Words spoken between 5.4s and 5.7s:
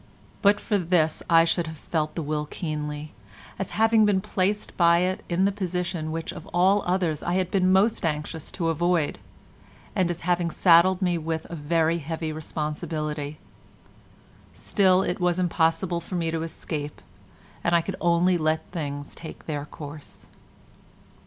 the